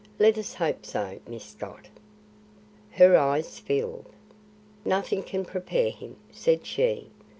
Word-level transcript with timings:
Let 0.17 0.35
us 0.39 0.55
hope 0.55 0.83
so, 0.83 1.19
Miss 1.27 1.43
Scott." 1.43 1.87
Her 2.93 3.15
eyes 3.15 3.59
filled. 3.59 4.07
"Nothing 4.83 5.21
can 5.21 5.45
prepare 5.45 5.91
him," 5.91 6.15
said 6.31 6.65
she. 6.65 7.11